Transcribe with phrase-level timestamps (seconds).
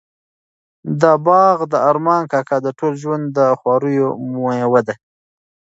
[1.01, 4.95] دا باغ د ارمان کاکا د ټول ژوند د خواریو مېوه ده.